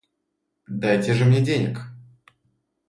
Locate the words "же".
1.03-1.25